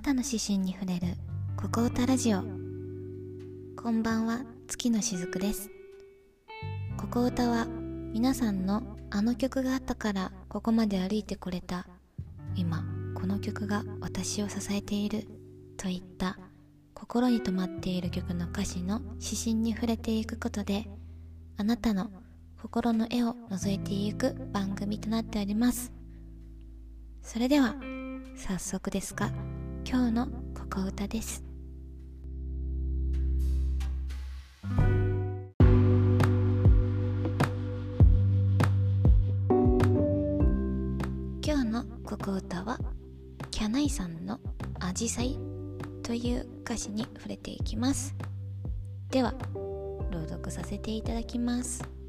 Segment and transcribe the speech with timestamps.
[0.00, 1.08] なたの指針に触れる
[1.58, 2.38] ここ歌ラジオ。
[3.76, 5.68] こんばんは月のしずくです。
[6.96, 11.86] ここ歌は皆さんのあの曲があったからここまで歩いてこれた。
[12.56, 12.82] 今
[13.14, 15.28] この曲が私を支えている
[15.76, 16.38] といった
[16.94, 20.88] 心に留まっている曲の歌詞の指針に触れていくことで
[21.58, 22.10] あなたの
[22.62, 25.92] 心の絵を覗いていく番組となっております。
[27.20, 27.74] それでは
[28.34, 29.30] 早速ですが
[29.84, 30.32] 今日のこ
[30.72, 31.42] こ歌です。
[41.42, 42.78] 今日のここ歌は
[43.50, 44.38] キャナイさんの
[44.78, 45.38] 「アジサイ」
[46.04, 48.14] という歌詞に触れていきます。
[49.10, 49.34] では
[50.10, 51.99] 朗読させていただきます。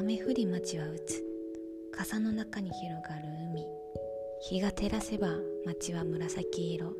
[0.00, 1.22] 雨降り街は打つ。
[1.92, 3.66] 傘の中に広がる海。
[4.40, 5.28] 日が照らせば
[5.66, 6.94] 街は紫色。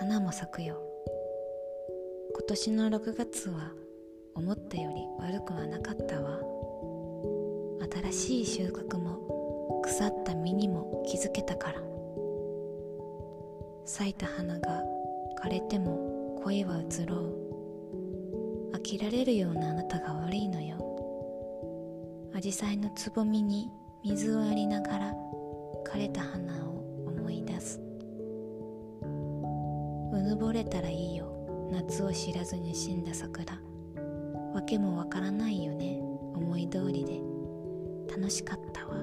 [0.00, 0.82] 花も咲くよ。
[2.34, 3.72] 今年の6月は
[4.34, 6.40] 思ったより悪くはなかったわ。
[8.12, 11.80] 新しい収穫も腐った実にも気づけたから。
[13.84, 14.82] 咲いた花が
[15.40, 17.14] 枯れても恋は移ろ
[18.72, 18.72] う。
[18.72, 20.87] 飽きられるようなあなたが悪いのよ。
[22.38, 23.68] アジサイのつぼみに
[24.04, 25.12] 水をやりながら
[25.84, 27.80] 枯れた花を思い出す。
[30.12, 31.26] うぬぼれたらいいよ。
[31.72, 33.60] 夏を知らずに死んだ桜。
[34.54, 35.98] わけもわからないよね。
[36.36, 37.20] 思い通りで。
[38.08, 38.94] 楽しかったわ。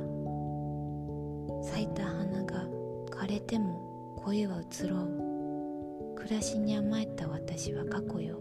[1.61, 2.63] 咲いた花が
[3.11, 6.15] 枯れても恋は移ろう。
[6.15, 8.39] 暮らしに甘えた私は過去よ。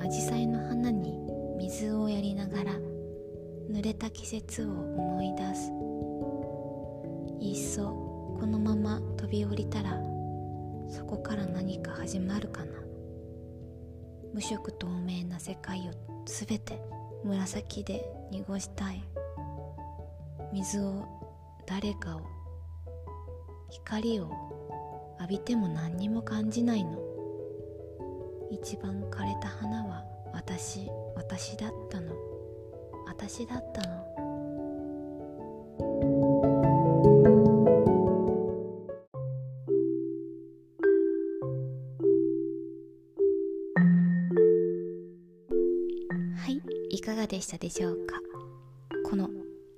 [0.00, 1.18] アジサイの花に
[1.58, 2.72] 水をやりながら
[3.70, 5.70] 濡れた季節を思い出す。
[7.38, 7.88] いっそ
[8.40, 10.00] このまま飛び降りたら
[10.88, 12.72] そこから何か始まるかな。
[14.32, 15.92] 無色透明な世界を
[16.26, 16.80] すべて
[17.24, 19.04] 紫で濁したい。
[20.50, 21.04] 水を
[21.66, 22.22] 誰かを
[23.68, 24.30] 光を
[25.20, 26.98] 浴びても何にも感じないの。
[28.50, 32.27] 一番枯れた花は私私だったの。
[33.08, 33.88] 私だったの。
[46.36, 48.20] はいいかがでしたでしょうか？
[49.10, 49.30] この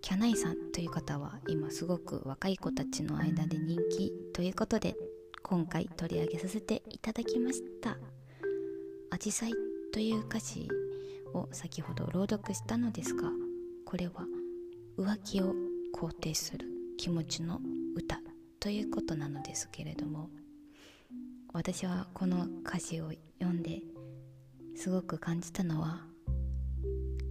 [0.02, 4.96] キャナイさんという方は今すごく若い子たちの間で人気ということで
[5.42, 7.96] 今回取り上げさせていただきました
[9.10, 9.52] 「アジサイ」
[9.92, 10.68] という歌詞
[11.34, 13.30] を先ほど朗読したのですが
[13.84, 14.24] これは
[14.98, 15.54] 浮気を
[15.94, 16.66] 肯定する
[16.98, 17.60] 気持ちの
[17.94, 18.20] 歌
[18.58, 20.28] ということなのですけれども
[21.52, 23.10] 私はこの歌詞を
[23.40, 23.80] 読んで
[24.76, 26.00] すごく感じたのは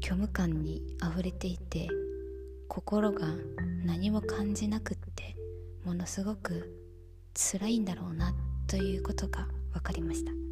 [0.02, 1.88] 虚無感にあふれていて
[2.68, 3.28] 心が
[3.86, 5.36] 何も感じなくって
[5.86, 6.76] ものすごく
[7.34, 8.34] 辛いんだろうな
[8.68, 10.49] ということが分かりました。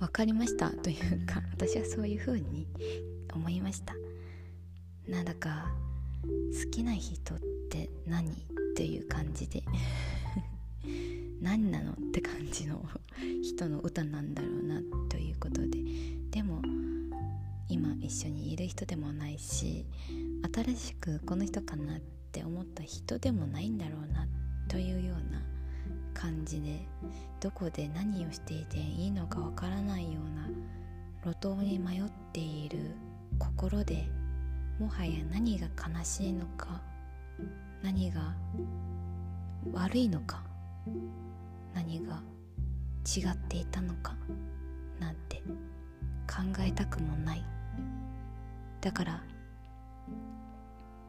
[0.00, 0.70] 分かりました。
[0.70, 2.66] というか私はそういうふうに
[3.34, 3.94] 思いました。
[5.06, 5.66] なんだか
[6.64, 7.38] 好きな人っ
[7.70, 8.34] て何っ
[8.76, 9.62] ていう感じで
[11.40, 12.88] 何なのって感じの
[13.42, 15.78] 人の歌なんだろうなということで
[16.30, 16.62] でも
[17.68, 19.86] 今一緒にいる人でもないし
[20.54, 22.00] 新しくこの人かなっ
[22.32, 24.26] て思った人でもないんだろうな
[24.68, 25.42] というような
[26.20, 26.86] 感じで
[27.40, 32.94] どこで何をしていていいのかわからないような路頭に迷っている
[33.38, 34.06] 心で
[34.78, 36.82] もはや何が悲しいのか
[37.82, 38.34] 何が
[39.72, 40.42] 悪いのか
[41.74, 42.20] 何が
[43.06, 44.14] 違っていたのか
[44.98, 45.42] なんて
[46.26, 47.44] 考えたくもない。
[48.82, 49.22] だから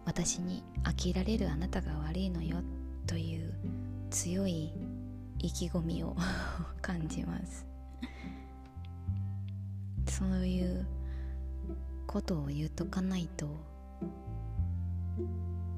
[0.05, 2.57] 私に飽きられるあなたが悪いのよ
[3.07, 3.53] という
[4.09, 4.73] 強い
[5.41, 6.15] 意気込みを
[6.81, 7.65] 感じます。
[10.07, 10.85] そういう
[12.05, 13.47] ことを言うとかないと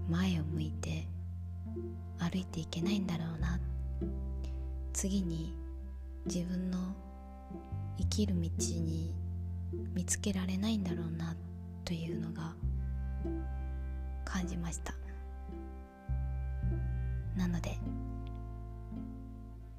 [0.09, 1.07] 前を向いて
[2.19, 3.59] 歩いていけないんだろうな。
[4.91, 5.55] 次に
[6.25, 6.93] 自分の
[7.97, 9.15] 生きる道に
[9.93, 11.35] 見つけられないんだろうな
[11.85, 12.53] というのが
[14.25, 14.93] 感じました。
[17.37, 17.77] なので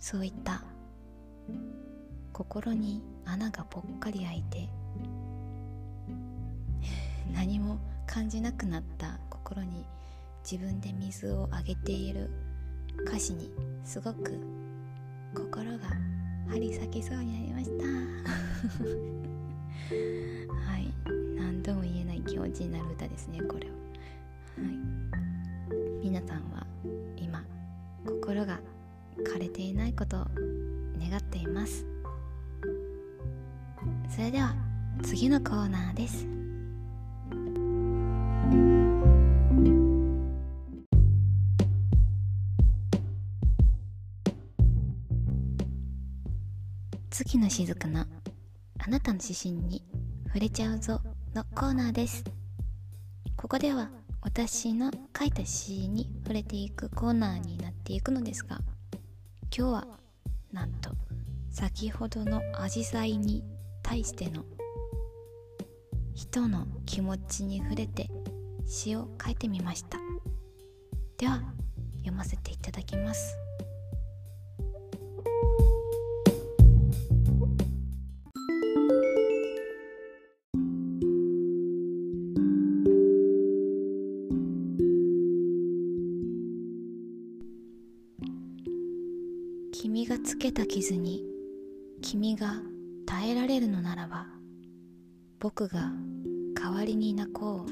[0.04, 0.62] そういった。
[2.34, 4.68] 心に穴がぽっかり開いて
[7.32, 9.18] 何も感じなくなった。
[9.30, 9.86] 心に
[10.42, 12.28] 自分で水をあげている
[13.06, 13.50] 歌詞に
[13.82, 14.38] すごく
[15.34, 15.88] 心が
[16.50, 17.84] 張り裂けそうになりました。
[20.70, 20.92] はい。
[21.34, 23.76] 何度も言えない気持ちになる歌ですねこれは。
[24.58, 24.74] はい。
[26.02, 26.66] 皆さんは
[27.16, 27.42] 今
[28.04, 28.60] 心が
[29.22, 30.26] 枯れていないことを
[30.98, 31.86] 願っています。
[34.08, 34.54] それでは
[35.02, 36.26] 次のコーナーです。
[47.10, 48.06] 月のしずくの
[48.78, 49.84] あなたの指針に
[50.26, 51.00] 触れちゃうぞ
[51.34, 52.24] のコーナーです。
[53.36, 53.90] ここでは
[54.20, 58.58] 私の書いた詩に触れていくコーナーになっていくのですが
[59.56, 59.86] 今日は
[60.50, 60.90] なんと
[61.48, 63.44] 先ほどのアジサイに
[63.84, 64.44] 対しての
[66.12, 68.10] 人の気持ちに触れて
[68.66, 69.98] 詩を書いてみました。
[71.18, 71.40] では
[71.98, 73.43] 読ませていただきます。
[90.24, 91.22] つけた傷に
[92.00, 92.54] 君が
[93.06, 94.26] 耐えられるのならば
[95.38, 95.92] 僕が
[96.54, 97.70] 代わりに泣こう。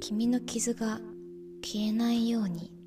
[0.00, 0.98] 君の傷が
[1.62, 2.79] 消えないように。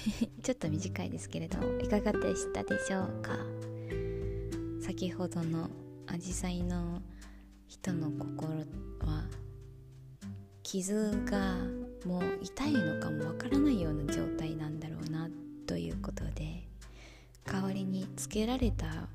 [0.42, 3.36] ちょっと短いですけれどいかがでしたでしょうか？
[4.80, 5.70] 先ほどの
[6.06, 7.02] アジサイの
[7.68, 8.50] 人の心
[9.00, 9.24] は
[10.62, 11.56] 傷が
[12.04, 15.28] もう痛いのかもわからないような状態なんだろうな
[15.66, 16.66] ということで
[17.44, 19.08] 代わりにつけられた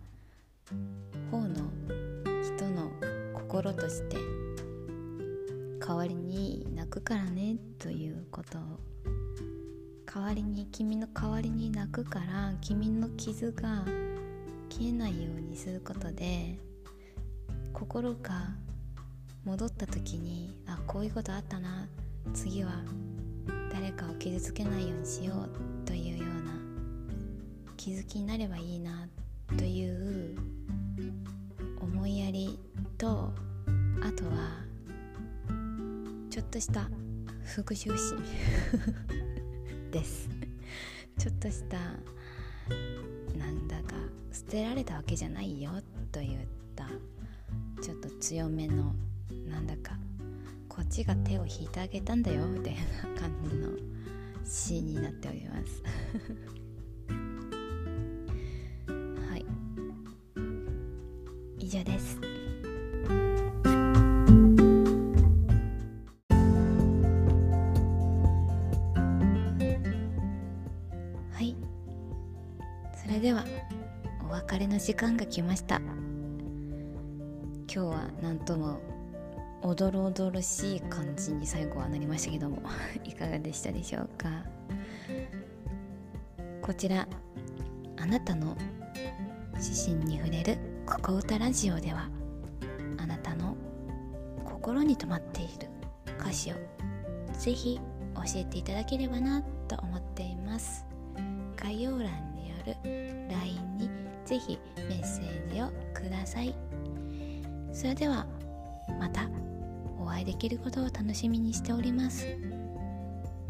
[1.32, 1.56] 方の
[2.44, 2.92] 人の
[3.34, 4.18] 心として
[5.80, 8.62] 代わりに泣くからねということを
[10.16, 13.84] 代わりに君の代わりに泣くから君の傷が
[14.70, 16.58] 消えないようにすることで
[17.74, 18.48] 心が
[19.44, 21.90] 戻った時にあこういうことあったな
[22.34, 22.72] 次は
[23.70, 26.54] 誰かを傷つけないようにしようというような
[27.76, 29.10] 気づきになればいいな
[29.58, 30.38] という
[31.82, 32.58] 思いやり
[32.98, 33.34] と
[34.02, 34.64] あとは
[36.30, 36.90] ちょっとした
[37.44, 39.25] 復讐心。
[39.96, 40.30] です。
[41.18, 41.78] ちょっとした
[43.38, 43.96] なんだか
[44.34, 45.72] 捨てられたわけじゃないよ
[46.12, 46.90] といった。
[47.82, 48.94] ちょっと強めの
[49.50, 49.98] なんだか
[50.68, 52.82] こっちが手を引いてあげたんだよみたいな
[53.20, 53.70] 感じの
[54.44, 55.82] 詩になっております。
[59.30, 59.46] はい。
[61.60, 62.25] 以上です。
[73.16, 73.46] れでは
[74.28, 75.78] お別れの時間が来ました。
[75.78, 75.96] 今
[77.68, 78.82] 日はなんとも
[79.62, 82.62] おどろおどろしい感じに最後はなりましたけども
[83.06, 84.44] いかがでしたでしょうか？
[86.62, 87.08] こちら
[87.98, 88.58] あなたの
[89.54, 92.10] 指針に触れる「ここ歌ラジオ」では
[92.98, 93.56] あなたの
[94.44, 95.70] 心に留まっている
[96.20, 96.56] 歌詞を
[97.34, 97.80] ぜひ
[98.16, 100.86] 教えていただければなと思っています。
[101.56, 102.35] 概要欄に
[102.66, 103.90] る LINE に
[104.26, 106.56] ぜひメッセージをください
[107.72, 108.26] それでは
[109.00, 109.30] また
[110.00, 112.28] お会いできることを楽しみにしております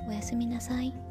[0.07, 1.04] おやすみなさい。